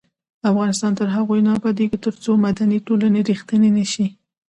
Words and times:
افغانستان 0.49 0.91
تر 0.99 1.07
هغو 1.15 1.33
نه 1.45 1.51
ابادیږي، 1.57 1.97
ترڅو 2.05 2.31
مدني 2.45 2.77
ټولنې 2.87 3.19
ریښتینې 3.29 3.69
نشي. 3.77 4.07